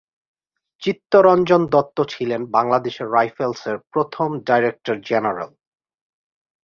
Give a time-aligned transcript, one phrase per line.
[0.83, 5.51] চিত্ত রঞ্জন দত্ত ছিলেন বাংলাদেশ রাইফেলসের প্রথম ডাইরেক্টর জেনারেল।